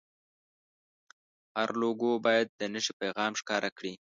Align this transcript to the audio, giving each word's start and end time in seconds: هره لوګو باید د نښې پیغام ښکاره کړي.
هره 1.55 1.75
لوګو 1.81 2.11
باید 2.25 2.47
د 2.59 2.61
نښې 2.73 2.93
پیغام 3.01 3.31
ښکاره 3.41 3.69
کړي. 3.77 3.93